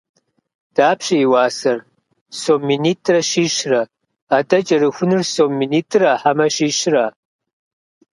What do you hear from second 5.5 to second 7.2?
минитӏра, хьэмэ щищра?